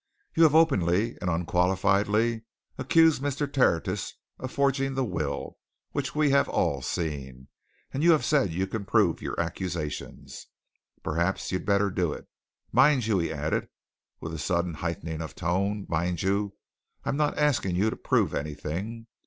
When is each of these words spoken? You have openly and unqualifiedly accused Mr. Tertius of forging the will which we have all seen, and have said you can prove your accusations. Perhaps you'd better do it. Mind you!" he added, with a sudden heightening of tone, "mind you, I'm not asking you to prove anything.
You 0.35 0.41
have 0.41 0.55
openly 0.55 1.09
and 1.21 1.29
unqualifiedly 1.29 2.41
accused 2.75 3.21
Mr. 3.21 3.45
Tertius 3.45 4.15
of 4.39 4.51
forging 4.51 4.95
the 4.95 5.05
will 5.05 5.59
which 5.91 6.15
we 6.15 6.31
have 6.31 6.49
all 6.49 6.81
seen, 6.81 7.49
and 7.93 8.01
have 8.05 8.25
said 8.25 8.49
you 8.51 8.65
can 8.65 8.83
prove 8.83 9.21
your 9.21 9.39
accusations. 9.39 10.47
Perhaps 11.03 11.51
you'd 11.51 11.67
better 11.67 11.91
do 11.91 12.13
it. 12.13 12.27
Mind 12.71 13.05
you!" 13.05 13.19
he 13.19 13.31
added, 13.31 13.69
with 14.19 14.33
a 14.33 14.39
sudden 14.39 14.73
heightening 14.73 15.21
of 15.21 15.35
tone, 15.35 15.85
"mind 15.87 16.23
you, 16.23 16.55
I'm 17.05 17.15
not 17.15 17.37
asking 17.37 17.75
you 17.75 17.91
to 17.91 17.95
prove 17.95 18.33
anything. 18.33 19.05